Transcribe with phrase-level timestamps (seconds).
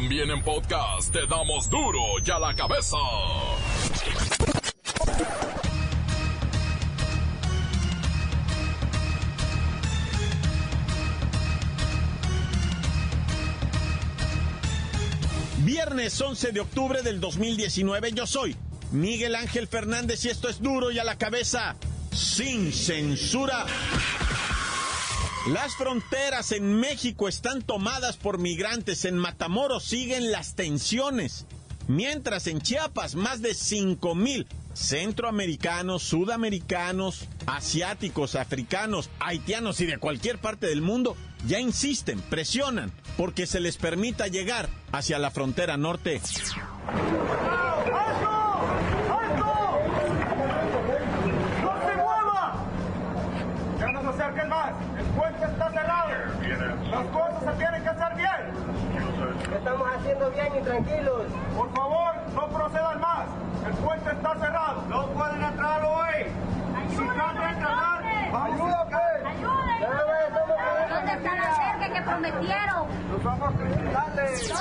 [0.00, 2.96] También en podcast te damos duro y a la cabeza.
[15.64, 18.54] Viernes 11 de octubre del 2019 yo soy
[18.92, 21.74] Miguel Ángel Fernández y esto es duro y a la cabeza
[22.12, 23.66] sin censura.
[25.46, 29.04] Las fronteras en México están tomadas por migrantes.
[29.04, 31.46] En Matamoros siguen las tensiones.
[31.86, 40.38] Mientras en Chiapas más de 5 mil centroamericanos, sudamericanos, asiáticos, africanos, haitianos y de cualquier
[40.38, 46.20] parte del mundo ya insisten, presionan porque se les permita llegar hacia la frontera norte.
[60.08, 61.22] Haciendo bien y tranquilos.
[61.54, 63.26] Por favor, no procedan más.
[63.66, 64.82] El puente está cerrado.
[64.88, 66.24] No pueden entrar hoy.
[66.90, 68.98] Si quieren entrar, ayúdame.
[70.88, 72.86] ¿Dónde está la cerca que prometieron?
[73.10, 74.52] Los vamos a criminales.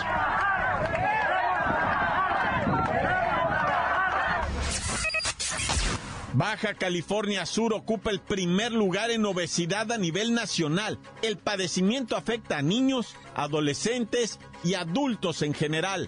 [6.37, 10.99] Baja California Sur ocupa el primer lugar en obesidad a nivel nacional.
[11.23, 16.07] El padecimiento afecta a niños, adolescentes y adultos en general.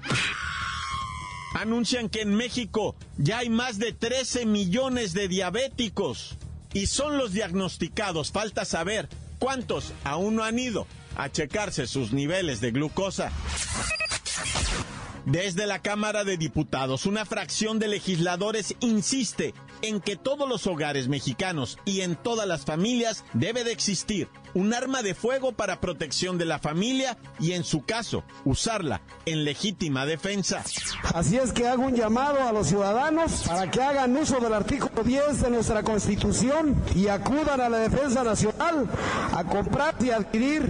[1.55, 6.37] Anuncian que en México ya hay más de 13 millones de diabéticos
[6.73, 8.31] y son los diagnosticados.
[8.31, 10.85] Falta saber cuántos aún no han ido
[11.17, 13.31] a checarse sus niveles de glucosa.
[15.25, 21.07] Desde la Cámara de Diputados, una fracción de legisladores insiste en que todos los hogares
[21.07, 26.37] mexicanos y en todas las familias debe de existir un arma de fuego para protección
[26.37, 30.63] de la familia y en su caso usarla en legítima defensa.
[31.13, 35.03] Así es que hago un llamado a los ciudadanos para que hagan uso del artículo
[35.03, 38.87] 10 de nuestra Constitución y acudan a la defensa nacional
[39.35, 40.69] a comprar y adquirir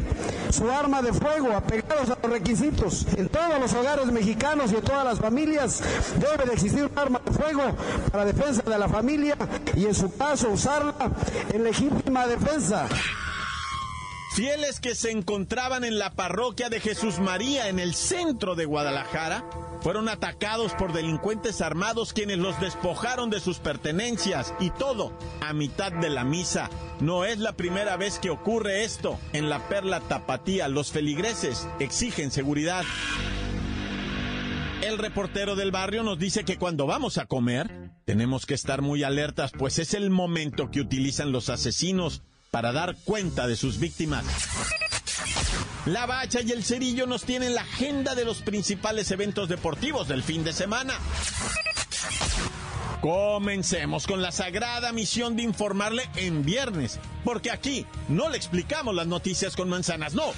[0.51, 3.06] su arma de fuego apegados a los requisitos.
[3.16, 5.81] En todos los hogares mexicanos y en todas las familias
[6.18, 7.63] debe de existir un arma de fuego
[8.12, 9.35] para defensa de la familia
[9.75, 10.95] y en su caso usarla
[11.53, 12.88] en legítima defensa.
[14.39, 19.44] Fieles que se encontraban en la parroquia de Jesús María en el centro de Guadalajara
[19.81, 25.11] fueron atacados por delincuentes armados quienes los despojaron de sus pertenencias y todo
[25.41, 26.69] a mitad de la misa.
[27.01, 29.19] No es la primera vez que ocurre esto.
[29.33, 32.85] En la Perla Tapatía los feligreses exigen seguridad.
[34.81, 39.03] El reportero del barrio nos dice que cuando vamos a comer tenemos que estar muy
[39.03, 44.25] alertas pues es el momento que utilizan los asesinos para dar cuenta de sus víctimas.
[45.85, 50.23] La Bacha y el Cerillo nos tienen la agenda de los principales eventos deportivos del
[50.23, 50.93] fin de semana.
[53.01, 59.07] Comencemos con la sagrada misión de informarle en viernes, porque aquí no le explicamos las
[59.07, 60.33] noticias con manzanas, no.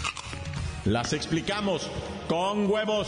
[0.86, 1.90] Las explicamos
[2.28, 3.08] con huevos.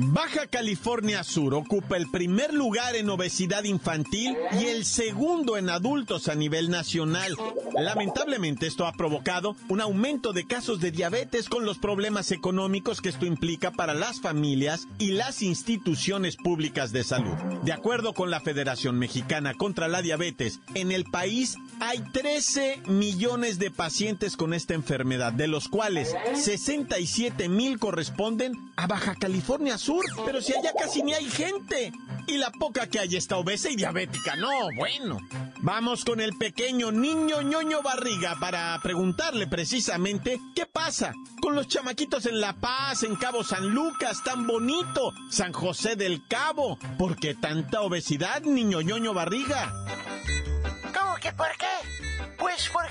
[0.00, 6.28] Baja California Sur ocupa el primer lugar en obesidad infantil y el segundo en adultos
[6.28, 7.36] a nivel nacional.
[7.76, 13.08] Lamentablemente esto ha provocado un aumento de casos de diabetes con los problemas económicos que
[13.08, 17.34] esto implica para las familias y las instituciones públicas de salud.
[17.64, 23.58] De acuerdo con la Federación Mexicana contra la Diabetes, en el país hay 13 millones
[23.58, 29.87] de pacientes con esta enfermedad, de los cuales 67 mil corresponden a Baja California Sur
[30.24, 31.92] pero si allá casi ni hay gente.
[32.26, 34.36] Y la poca que hay está obesa y diabética.
[34.36, 35.18] No, bueno.
[35.60, 42.26] Vamos con el pequeño niño ñoño barriga para preguntarle precisamente qué pasa con los chamaquitos
[42.26, 46.78] en La Paz, en Cabo San Lucas, tan bonito, San José del Cabo.
[46.98, 49.72] ¿Por qué tanta obesidad, niño ñoño barriga?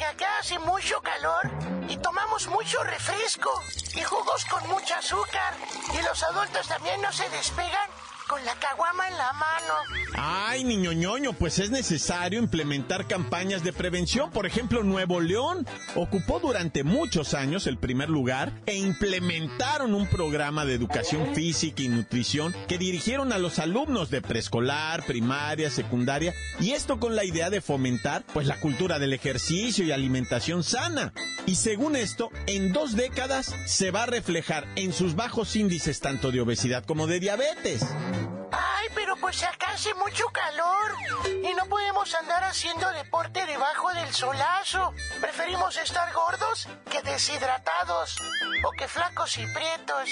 [0.08, 1.52] Acá hace mucho calor
[1.90, 3.50] y tomamos mucho refresco
[3.94, 5.54] y jugos con mucho azúcar.
[5.94, 7.90] Y los adultos también no se despegan
[8.28, 9.74] con la caguama en la mano.
[10.16, 14.32] Ay, niño ñoño, pues es necesario implementar campañas de prevención.
[14.32, 15.66] Por ejemplo, Nuevo León
[15.96, 21.90] ocupó durante muchos años el primer lugar e implementaron un programa de educación física y
[21.90, 27.50] nutrición que dirigieron a los alumnos de preescolar, primaria, secundaria, y esto con la idea
[27.50, 31.14] de fomentar pues la cultura del ejercicio y alimentación sana.
[31.48, 36.30] Y según esto, en dos décadas se va a reflejar en sus bajos índices tanto
[36.30, 37.82] de obesidad como de diabetes.
[39.08, 44.94] Pero pues acá hace mucho calor y no podemos andar haciendo deporte debajo del solazo.
[45.22, 48.18] Preferimos estar gordos que deshidratados
[48.66, 50.10] o que flacos y prietos.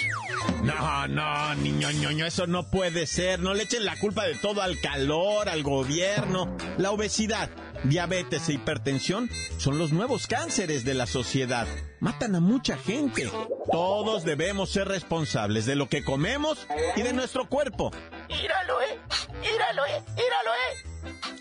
[0.64, 3.42] No, no, niño ñoño, eso no puede ser.
[3.42, 6.56] No le echen la culpa de todo al calor, al gobierno.
[6.78, 7.50] La obesidad,
[7.84, 11.68] diabetes e hipertensión son los nuevos cánceres de la sociedad.
[12.00, 13.30] Matan a mucha gente.
[13.70, 16.66] Todos debemos ser responsables de lo que comemos
[16.96, 17.92] y de nuestro cuerpo.
[18.42, 19.00] Míralo, eh.
[19.40, 20.04] Míralo, eh.
[20.16, 20.74] Míralo, eh.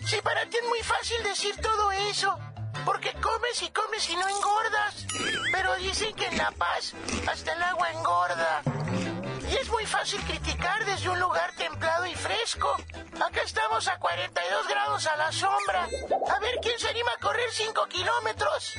[0.05, 2.37] Sí, para ti es muy fácil decir todo eso.
[2.85, 5.05] Porque comes y comes y no engordas.
[5.51, 6.93] Pero dicen que en La Paz
[7.27, 8.61] hasta el agua engorda.
[9.49, 12.75] Y es muy fácil criticar desde un lugar templado y fresco.
[13.19, 15.87] Acá estamos a 42 grados a la sombra.
[16.33, 18.75] A ver quién se anima a correr 5 kilómetros.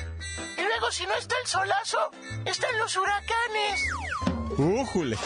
[0.57, 2.11] Y luego si no está el solazo,
[2.45, 3.83] están los huracanes.
[4.57, 5.17] ¡Újule!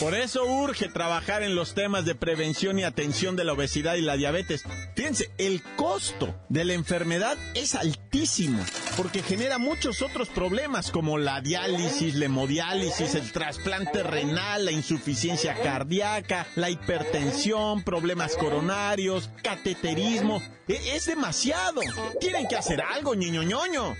[0.00, 4.00] Por eso urge trabajar en los temas de prevención y atención de la obesidad y
[4.00, 4.64] la diabetes.
[4.96, 8.62] Fíjense, el costo de la enfermedad es altísimo
[8.96, 15.54] porque genera muchos otros problemas como la diálisis, la hemodiálisis, el trasplante renal, la insuficiencia
[15.54, 20.42] cardíaca, la hipertensión, problemas coronarios, cateterismo.
[20.68, 21.80] E- es demasiado.
[22.20, 23.94] Tienen que hacer algo, niño ñoño.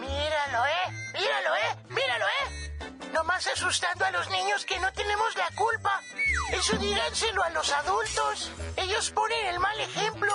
[0.00, 0.92] Míralo, eh.
[1.14, 1.76] Míralo, eh.
[1.88, 2.45] Míralo, eh.
[3.16, 6.02] Nomás asustando a los niños que no tenemos la culpa.
[6.52, 8.50] Eso díganselo a los adultos.
[8.76, 10.30] Ellos ponen el mal ejemplo.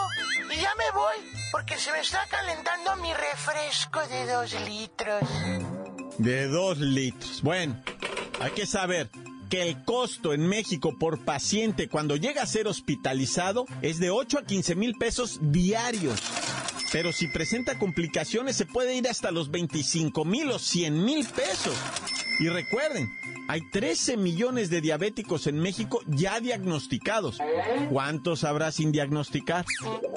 [0.51, 1.16] Y ya me voy,
[1.51, 5.22] porque se me está calentando mi refresco de dos litros.
[6.18, 7.44] De dos litros.
[7.44, 7.80] Bueno,
[8.39, 9.12] hay que saber
[9.51, 14.39] que el costo en México por paciente cuando llega a ser hospitalizado es de 8
[14.39, 16.19] a 15 mil pesos diarios.
[16.92, 21.75] Pero si presenta complicaciones se puede ir hasta los 25 mil o 100 mil pesos.
[22.41, 23.13] Y recuerden,
[23.47, 27.38] hay 13 millones de diabéticos en México ya diagnosticados.
[27.91, 29.63] ¿Cuántos habrá sin diagnosticar?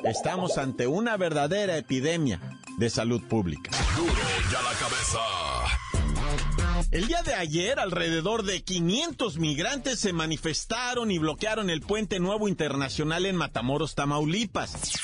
[0.05, 2.41] Estamos ante una verdadera epidemia
[2.79, 3.71] de salud pública.
[3.95, 4.15] Duro
[4.51, 5.19] ya la cabeza.
[6.91, 12.49] El día de ayer, alrededor de 500 migrantes se manifestaron y bloquearon el puente nuevo
[12.49, 14.95] internacional en Matamoros, Tamaulipas.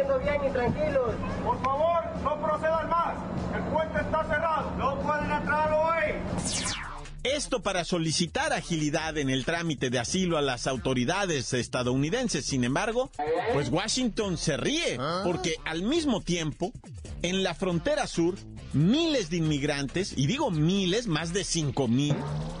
[0.00, 1.14] Haciendo bien y tranquilos.
[1.44, 3.16] Por favor, no procedan más.
[3.54, 4.70] El puente está cerrado.
[4.76, 6.14] No pueden entrar hoy.
[7.22, 12.46] Esto para solicitar agilidad en el trámite de asilo a las autoridades estadounidenses.
[12.46, 13.10] Sin embargo,
[13.52, 16.72] pues Washington se ríe porque al mismo tiempo,
[17.22, 18.36] en la frontera sur,
[18.72, 22.14] miles de inmigrantes, y digo miles, más de cinco mil,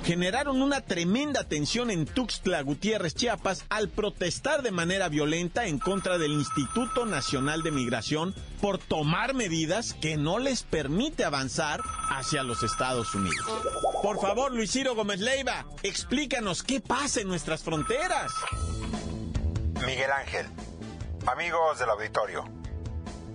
[0.04, 6.18] generaron una tremenda tensión en Tuxtla Gutiérrez, Chiapas, al protestar de manera violenta en contra
[6.18, 12.62] del Instituto Nacional de Migración por tomar medidas que no les permite avanzar hacia los
[12.62, 13.46] Estados Unidos.
[14.02, 18.32] Por favor, Luis Ciro Gómez Leiva, explícanos qué pasa en nuestras fronteras.
[19.86, 20.46] Miguel Ángel,
[21.26, 22.44] amigos del auditorio,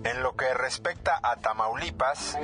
[0.05, 2.37] en lo que respecta a Tamaulipas,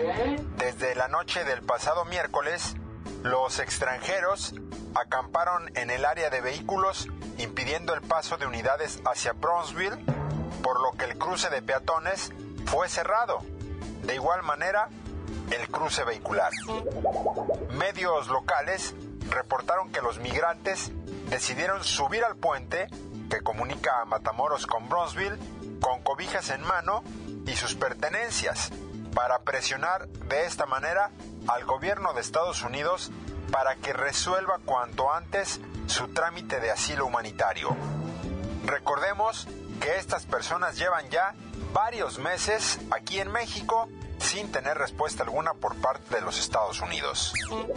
[0.58, 2.75] desde la noche del pasado miércoles,
[3.22, 4.56] los extranjeros
[4.96, 10.03] acamparon en el área de vehículos impidiendo el paso de unidades hacia Brownsville,
[10.63, 12.32] por lo que el cruce de peatones
[12.65, 13.38] fue cerrado.
[14.03, 14.89] De igual manera,
[15.51, 16.51] el cruce vehicular.
[17.70, 18.96] Medios locales
[19.30, 20.91] reportaron que los migrantes
[21.30, 22.88] decidieron subir al puente
[23.30, 25.38] que comunica a Matamoros con Bronzeville
[25.80, 27.03] con cobijas en mano
[27.45, 28.71] y sus pertenencias
[29.13, 31.12] para presionar de esta manera
[31.48, 33.12] al gobierno de Estados Unidos
[33.51, 37.75] para que resuelva cuanto antes su trámite de asilo humanitario.
[38.65, 39.48] Recordemos
[39.81, 41.33] que estas personas llevan ya
[41.74, 43.89] varios meses aquí en México
[44.22, 47.34] sin tener respuesta alguna por parte de los Estados Unidos.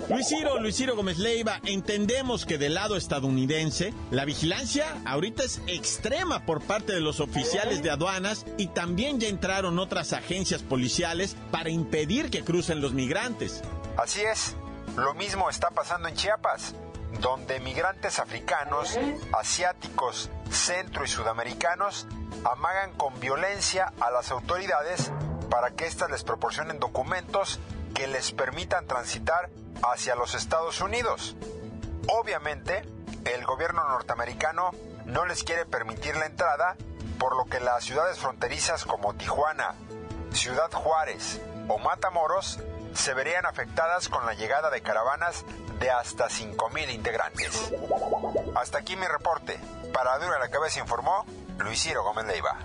[0.09, 5.61] Luis Ciro, Luis Ciro Gómez Leiva, entendemos que del lado estadounidense la vigilancia ahorita es
[5.67, 11.37] extrema por parte de los oficiales de aduanas y también ya entraron otras agencias policiales
[11.51, 13.63] para impedir que crucen los migrantes.
[13.97, 14.55] Así es,
[14.97, 16.75] lo mismo está pasando en Chiapas.
[17.21, 18.99] donde migrantes africanos,
[19.33, 22.09] asiáticos, centro y sudamericanos
[22.45, 25.13] amagan con violencia a las autoridades
[25.55, 27.61] para que éstas les proporcionen documentos
[27.95, 29.51] que les permitan transitar
[29.85, 31.37] hacia los Estados Unidos.
[32.09, 32.83] Obviamente,
[33.25, 34.73] el gobierno norteamericano
[35.05, 36.77] no les quiere permitir la entrada,
[37.21, 39.77] por lo que las ciudades fronterizas como Tijuana,
[40.33, 42.59] Ciudad Juárez o Matamoros
[42.93, 45.45] se verían afectadas con la llegada de caravanas
[45.79, 47.73] de hasta 5.000 integrantes.
[48.57, 49.61] Hasta aquí mi reporte.
[49.93, 51.25] Para Dura la Cabeza informó
[51.59, 52.59] Luis Ciro Gómez Leiva.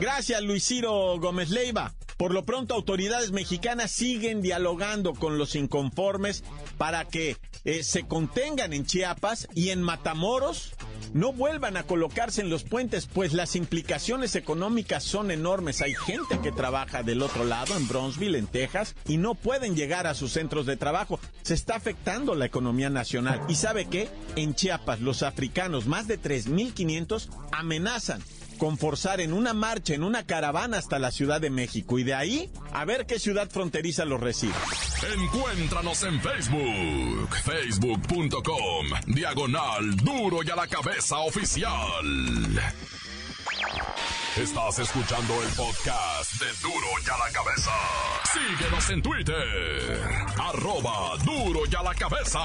[0.00, 1.92] Gracias, Luis Ciro Gómez Leiva.
[2.16, 6.42] Por lo pronto, autoridades mexicanas siguen dialogando con los inconformes
[6.78, 10.72] para que eh, se contengan en Chiapas y en Matamoros
[11.12, 15.82] no vuelvan a colocarse en los puentes, pues las implicaciones económicas son enormes.
[15.82, 20.06] Hay gente que trabaja del otro lado, en Bronzeville, en Texas, y no pueden llegar
[20.06, 21.20] a sus centros de trabajo.
[21.42, 23.42] Se está afectando la economía nacional.
[23.48, 24.08] ¿Y sabe qué?
[24.36, 28.22] En Chiapas, los africanos, más de 3.500, amenazan
[28.60, 32.12] con forzar en una marcha, en una caravana hasta la Ciudad de México y de
[32.12, 34.52] ahí a ver qué ciudad fronteriza los recibe.
[35.14, 42.60] Encuéntranos en Facebook, facebook.com, diagonal duro y a la cabeza oficial.
[44.36, 47.70] Estás escuchando el podcast de Duro y a la cabeza.
[48.30, 50.00] Síguenos en Twitter,
[50.38, 52.40] arroba duro y a la cabeza.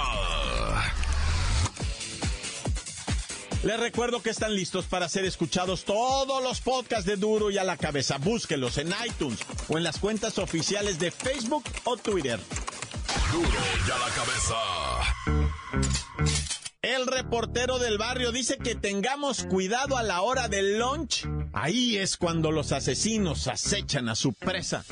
[3.65, 7.63] Les recuerdo que están listos para ser escuchados todos los podcasts de Duro y a
[7.63, 8.19] la cabeza.
[8.19, 12.39] Búsquelos en iTunes o en las cuentas oficiales de Facebook o Twitter.
[13.31, 13.49] Duro
[13.87, 14.55] y a la cabeza.
[16.83, 21.27] El reportero del barrio dice que tengamos cuidado a la hora del lunch.
[21.51, 24.85] Ahí es cuando los asesinos acechan a su presa.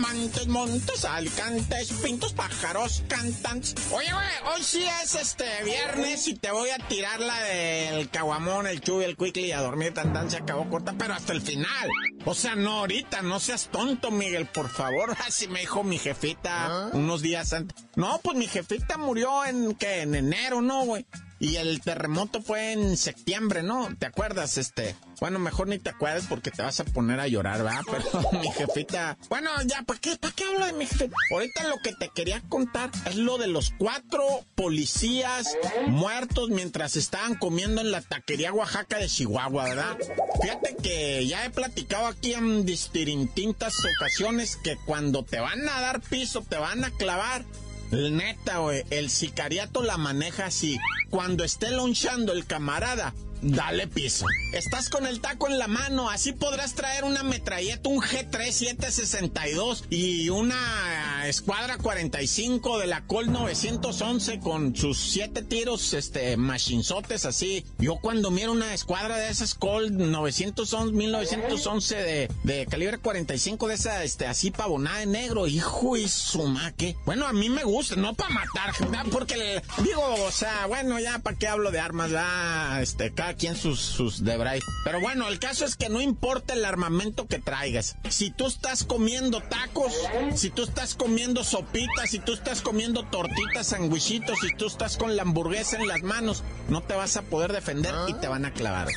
[0.00, 3.74] Montes, montes, alicantes, pintos, pájaros, cantantes.
[3.92, 8.66] Oye, güey, hoy sí es este viernes y te voy a tirar la del caguamón,
[8.66, 11.42] el chuy, el quickly y a dormir tan tan se acabó corta, pero hasta el
[11.42, 11.88] final.
[12.24, 15.14] O sea, no ahorita, no seas tonto, Miguel, por favor.
[15.26, 17.76] Así me dijo mi jefita unos días antes.
[17.96, 20.02] No, pues mi jefita murió en, ¿qué?
[20.02, 21.04] En enero, ¿no, güey?
[21.40, 23.88] Y el terremoto fue en septiembre, ¿no?
[23.98, 24.58] ¿Te acuerdas?
[24.58, 24.94] Este.
[25.20, 27.80] Bueno, mejor ni te acuerdas porque te vas a poner a llorar, ¿verdad?
[27.90, 29.16] Pero mi jefita.
[29.30, 31.16] Bueno, ya, ¿para qué, ¿para qué hablo de mi jefita?
[31.32, 34.22] Ahorita lo que te quería contar es lo de los cuatro
[34.54, 35.56] policías
[35.86, 39.96] muertos mientras estaban comiendo en la taquería Oaxaca de Chihuahua, ¿verdad?
[40.42, 46.02] Fíjate que ya he platicado aquí en distintas ocasiones que cuando te van a dar
[46.02, 47.44] piso, te van a clavar.
[47.90, 50.78] Neta, güey, el sicariato la maneja así.
[51.10, 54.26] Cuando esté lonchando el camarada, dale piso.
[54.52, 59.84] Estás con el taco en la mano, así podrás traer una metralleta, un G3 762
[59.90, 67.64] y una escuadra 45 de la Col 911 con sus siete tiros, este, machinzotes así.
[67.78, 73.74] Yo cuando miro una escuadra de esas Col 911, 1911 de, de calibre 45 de
[73.74, 76.96] esa, este, así pavonada de negro, hijo y su maque.
[77.04, 78.74] Bueno, a mí me gusta, no para matar,
[79.10, 83.54] porque digo, o sea, bueno, ya para qué hablo de armas, la, este, cada quien
[83.54, 84.60] sus, sus debray.
[84.84, 87.96] Pero bueno, el caso es que no importa el armamento que traigas.
[88.08, 89.92] Si tú estás comiendo tacos,
[90.34, 95.14] si tú estás comiendo sopitas, si tú estás comiendo tortitas, sandwichitos, si tú estás con
[95.14, 98.52] la hamburguesa en las manos, no te vas a poder defender y te van a
[98.52, 98.88] clavar.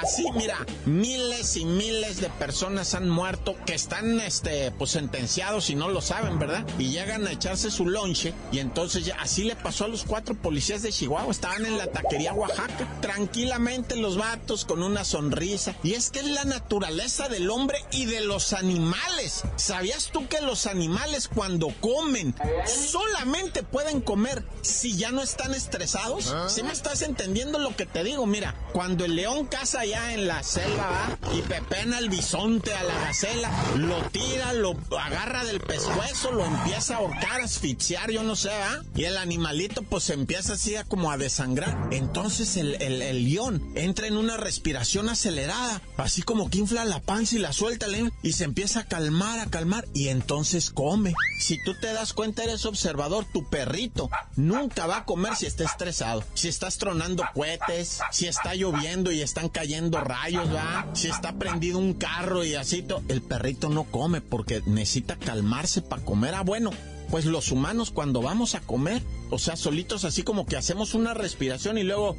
[0.00, 0.56] Así, mira,
[0.86, 6.00] miles y miles de personas han muerto que están, este, pues sentenciados y no lo
[6.00, 6.64] saben, ¿verdad?
[6.78, 10.82] Y llegan a echarse su lonche y entonces así le pasó a los cuatro policías
[10.82, 11.30] de Chihuahua.
[11.30, 15.76] Estaban en la taquería Oaxaca, tranquilamente los vatos con una sonrisa.
[15.82, 19.42] Y es que es la naturaleza del hombre y de los animales.
[19.56, 22.34] ¿Sabías tú que los animales cuando comen
[22.66, 26.34] solamente pueden comer si ya no están estresados?
[26.48, 28.26] Si me estás entendiendo lo que te digo?
[28.26, 31.34] Mira, cuando el león caza allá en la selva ¿va?
[31.34, 36.94] y pepena al bisonte, a la gacela, lo tira, lo agarra del pescuezo, lo empieza
[36.94, 38.82] a ahorcar, a asfixiar, yo no sé, ¿va?
[38.94, 41.88] Y el animalito pues empieza así a como a desangrar.
[41.90, 47.00] Entonces el, el, el león entra en una respiración acelerada, así como que infla la
[47.00, 47.82] panza y la suelta
[48.22, 51.14] y se empieza a calmar, a calmar y entonces come.
[51.40, 55.64] Si tú te das cuenta, eres observador, tu perrito nunca va a comer si está
[55.64, 56.24] estresado.
[56.34, 60.86] Si estás tronando cohetes, si está lloviendo y están cayendo rayos, ¿va?
[60.94, 66.04] Si está prendido un carro y así, el perrito no come porque necesita calmarse para
[66.04, 66.34] comer.
[66.34, 66.70] Ah, bueno,
[67.10, 71.14] pues los humanos cuando vamos a comer, o sea, solitos así como que hacemos una
[71.14, 72.16] respiración y luego...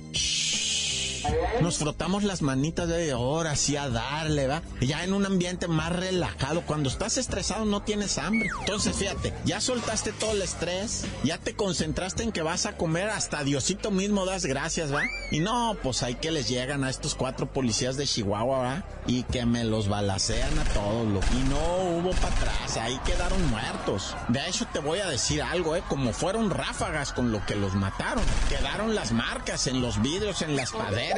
[1.61, 4.61] nos frotamos las manitas de ahora sí a darle, ¿va?
[4.81, 6.61] Ya en un ambiente más relajado.
[6.65, 8.49] Cuando estás estresado no tienes hambre.
[8.59, 13.09] Entonces, fíjate, ya soltaste todo el estrés, ya te concentraste en que vas a comer,
[13.09, 15.03] hasta Diosito mismo das gracias, ¿va?
[15.31, 18.83] Y no, pues hay que les llegan a estos cuatro policías de Chihuahua, ¿va?
[19.07, 21.19] Y que me los balacean a todos, lo.
[21.19, 24.15] Y no hubo para atrás, ahí quedaron muertos.
[24.29, 25.83] De hecho, te voy a decir algo, ¿eh?
[25.87, 28.23] Como fueron ráfagas con lo que los mataron.
[28.49, 31.12] Quedaron las marcas en los vidrios, en las paredes,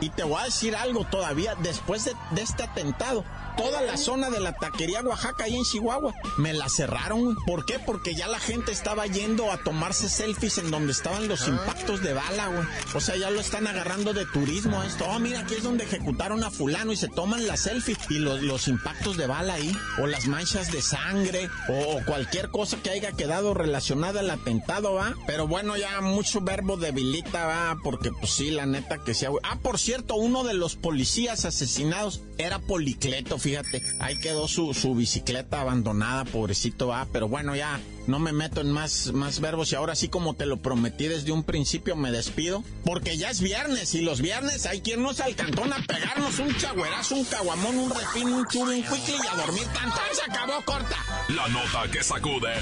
[0.00, 3.24] Y te voy a decir algo todavía, después de, de este atentado,
[3.56, 6.14] toda la zona de la taquería Oaxaca ahí en Chihuahua.
[6.38, 7.36] Me la cerraron.
[7.46, 7.78] ¿Por qué?
[7.78, 12.14] Porque ya la gente estaba yendo a tomarse selfies en donde estaban los impactos de
[12.14, 12.66] bala, güey.
[12.94, 15.04] O sea, ya lo están agarrando de turismo esto.
[15.08, 18.42] Oh, mira, aquí es donde ejecutaron a fulano y se toman la selfie y los,
[18.42, 19.76] los impactos de bala ahí.
[20.00, 24.94] O las manchas de sangre o, o cualquier cosa que haya quedado relacionada al atentado,
[24.94, 25.14] ¿va?
[25.26, 27.76] Pero bueno, ya mucho verbo debilita, ¿va?
[27.82, 29.30] Porque pues sí, la neta que sea...
[29.42, 33.82] Ah, por cierto, uno de los policías asesinados era Policleto, fíjate.
[33.98, 37.06] Ahí quedó su, su bicicleta abandonada, pobrecito, va.
[37.12, 40.46] Pero bueno, ya no me meto en más, más verbos y ahora sí como te
[40.46, 42.64] lo prometí desde un principio me despido.
[42.84, 46.56] Porque ya es viernes y los viernes hay quien nos al cantón a pegarnos un
[46.56, 49.64] chagüerazo, un caguamón, un refín, un chulo, un quickly y a dormir.
[49.74, 50.96] ¡Tan, Se acabó corta.
[51.28, 52.54] La nota que sacude.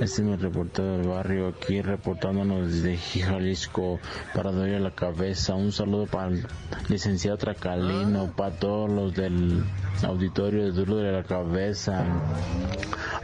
[0.00, 4.00] Este es mi reportero del barrio, aquí reportándonos desde Jalisco,
[4.34, 5.54] para doy a la cabeza.
[5.54, 6.46] Un saludo para el
[6.88, 9.62] licenciado Tracalino, para todos los del
[10.02, 12.04] auditorio de Duro de la Cabeza.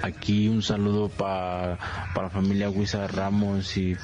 [0.02, 1.78] Aquí un saludo para,
[2.14, 3.96] para la familia Huiza Ramos y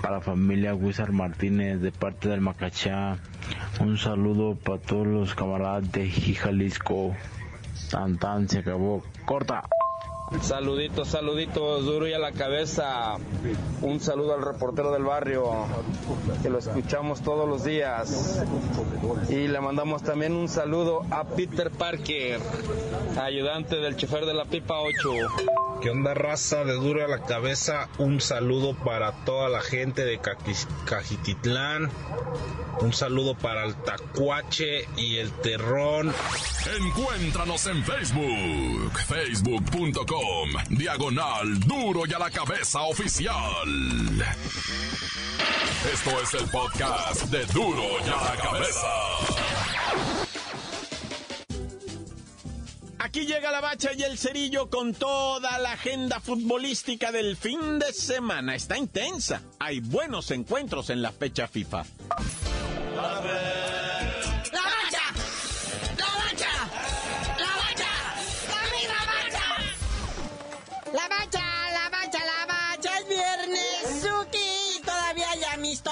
[0.00, 3.18] para la familia Wizard Martínez de parte del Macachá.
[3.80, 7.14] Un saludo para todos los camaradas de Jalisco.
[7.90, 9.02] Tan tan se acabó.
[9.24, 9.62] Corta.
[10.42, 13.16] Saluditos, saluditos, duro y a la cabeza.
[13.82, 15.66] Un saludo al reportero del barrio,
[16.42, 18.42] que lo escuchamos todos los días.
[19.28, 22.40] Y le mandamos también un saludo a Peter Parker,
[23.20, 25.10] ayudante del chofer de la Pipa 8.
[25.80, 27.88] ¿Qué onda raza de duro a la cabeza?
[27.98, 30.20] Un saludo para toda la gente de
[30.84, 31.90] Cajititlán.
[32.80, 36.12] Un saludo para el Tacuache y el Terrón.
[36.80, 40.17] Encuéntranos en Facebook, facebook.com,
[40.70, 43.36] diagonal duro y a la cabeza oficial.
[45.92, 48.86] Esto es el podcast de duro y a la cabeza.
[52.98, 57.92] Aquí llega la bacha y el cerillo con toda la agenda futbolística del fin de
[57.92, 58.54] semana.
[58.54, 59.40] Está intensa.
[59.58, 61.84] Hay buenos encuentros en la fecha FIFA.
[62.96, 63.20] ¡La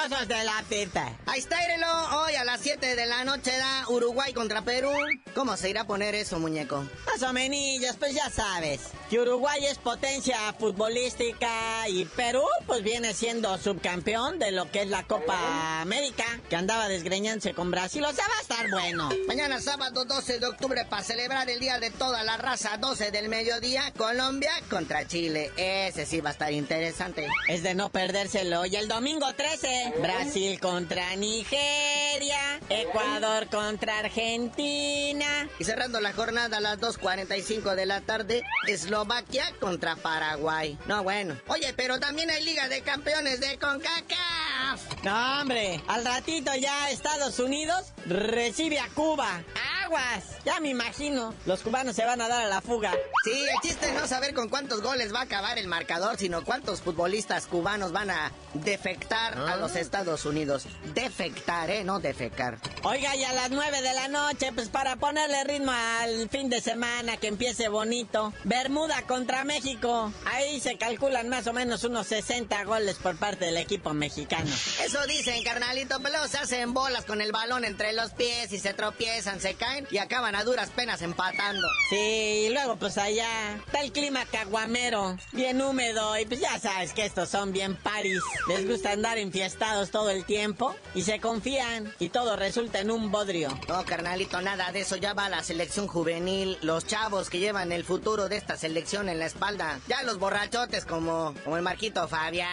[0.06, 1.12] de la FIFA.
[1.26, 1.86] Ahí está, Irelo,
[2.20, 4.92] hoy a las 7 de la noche da Uruguay contra Perú.
[5.34, 6.86] ¿Cómo se irá a poner eso, muñeco?
[7.06, 13.14] Más o menos, pues ya sabes, que Uruguay es potencia futbolística y Perú pues viene
[13.14, 18.12] siendo subcampeón de lo que es la Copa América, que andaba desgreñándose con Brasil, o
[18.12, 19.08] sea, va a estar bueno.
[19.26, 23.28] Mañana sábado 12 de octubre para celebrar el Día de toda la raza 12 del
[23.28, 25.50] mediodía, Colombia contra Chile.
[25.56, 27.28] Ese sí va a estar interesante.
[27.48, 28.66] Es de no perdérselo.
[28.66, 35.48] Y el domingo 13, Brasil contra Nigeria, Ecuador contra Argentina.
[35.58, 40.78] Y cerrando la jornada a las 2.45 de la tarde, Eslovaquia contra Paraguay.
[40.86, 41.36] No, bueno.
[41.48, 45.02] Oye, pero también hay Liga de Campeones de CONCACAF.
[45.02, 49.42] No, hombre, al ratito ya Estados Unidos recibe a Cuba.
[49.86, 50.24] Aguas.
[50.44, 51.34] Ya me imagino.
[51.44, 52.92] Los cubanos se van a dar a la fuga.
[53.24, 56.44] Sí, el chiste es no saber con cuántos goles va a acabar el marcador, sino
[56.44, 60.66] cuántos futbolistas cubanos van a defectar a los Estados Unidos.
[60.94, 61.84] Defectar, ¿eh?
[61.84, 62.58] No defecar.
[62.82, 66.60] Oiga, y a las 9 de la noche, pues para ponerle ritmo al fin de
[66.60, 68.32] semana, que empiece bonito.
[68.44, 70.12] Bermuda contra México.
[70.26, 74.50] Ahí se calculan más o menos unos 60 goles por parte del equipo mexicano.
[74.84, 78.74] Eso dicen, carnalito, pero se hacen bolas con el balón entre los pies y se
[78.74, 81.66] tropiezan, se caen y acaban a duras penas empatando.
[81.90, 86.92] Sí, y luego pues allá está el clima caguamero, bien húmedo y pues ya sabes
[86.92, 88.20] que estos son bien paris.
[88.48, 93.10] Les gusta andar enfiestados todo el tiempo y se confían y todo resulta en un
[93.10, 93.48] bodrio.
[93.68, 94.96] No, carnalito, nada de eso.
[94.96, 99.18] Ya va la selección juvenil, los chavos que llevan el futuro de esta selección en
[99.18, 99.80] la espalda.
[99.88, 102.48] Ya los borrachotes como, como el Marquito Fabián,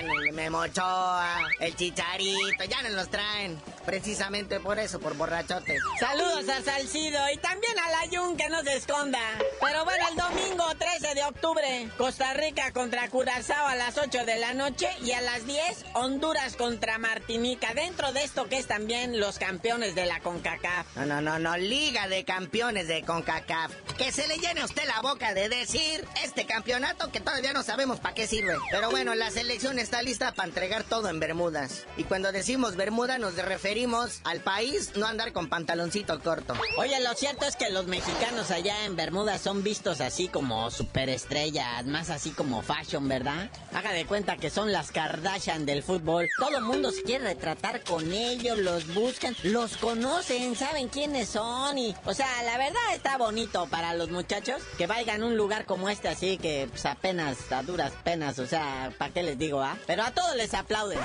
[0.00, 3.60] el Memo Ochoa, el Chicharito, ya nos los traen.
[3.84, 5.80] Precisamente por eso, por borrachotes.
[6.00, 9.18] Saludos a Salcido y también a la Jun que no se esconda.
[9.60, 14.38] Pero bueno, el domingo 13 de octubre, Costa Rica contra Curazao a las 8 de
[14.38, 17.74] la noche y a las 10 Honduras contra Martinica.
[17.74, 20.96] Dentro de esto que es también los campeones de la CONCACAF.
[20.96, 23.72] No, no, no, no, Liga de Campeones de CONCACAF.
[23.98, 27.62] Que se le llene a usted la boca de decir este campeonato que todavía no
[27.62, 28.56] sabemos para qué sirve.
[28.70, 31.84] Pero bueno, la selección está lista para entregar todo en Bermudas.
[31.98, 36.53] Y cuando decimos Bermuda nos referimos al país, no andar con pantaloncito corto.
[36.76, 41.86] Oye, lo cierto es que los mexicanos allá en Bermuda son vistos así como superestrellas,
[41.86, 43.48] más así como fashion, ¿verdad?
[43.72, 46.28] Haga de cuenta que son las Kardashian del fútbol.
[46.38, 51.78] Todo el mundo se quiere retratar con ellos, los buscan, los conocen, saben quiénes son
[51.78, 55.66] y, o sea, la verdad está bonito para los muchachos que vayan a un lugar
[55.66, 59.62] como este así que pues, apenas a duras penas, o sea, ¿para qué les digo,
[59.62, 59.78] ah?
[59.86, 60.98] Pero a todos les aplauden.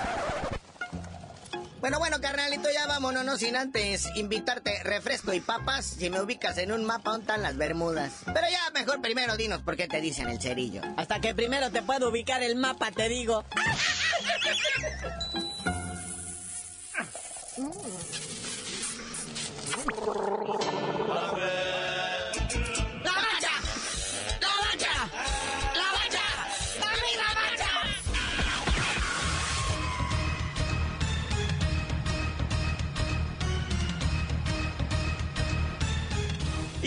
[1.79, 5.85] Bueno, bueno, carnalito, ya vámonos, no sin antes invitarte refresco y papas.
[5.85, 8.11] Si me ubicas en un mapa, ¿dónde están las Bermudas?
[8.25, 10.81] Pero ya, mejor primero dinos por qué te dicen el cerillo.
[10.97, 13.45] Hasta que primero te puedo ubicar el mapa, te digo.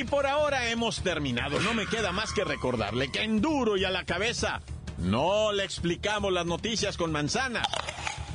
[0.03, 1.61] Y por ahora hemos terminado.
[1.61, 4.61] No me queda más que recordarle que en duro y a la cabeza
[4.99, 7.63] no le explicamos las noticias con manzana.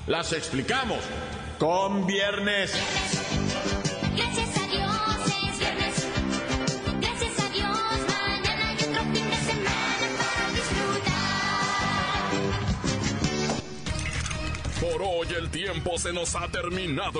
[0.05, 0.99] Las explicamos
[1.59, 2.71] con viernes.
[4.15, 4.91] Gracias a Dios
[5.43, 6.07] es viernes.
[7.01, 7.69] Gracias a Dios
[8.17, 11.11] mañana hay otro fin de semana para disfrutar.
[14.79, 17.19] Por hoy el tiempo se nos ha terminado.